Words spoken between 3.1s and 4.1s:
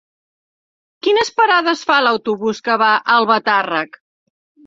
Albatàrrec?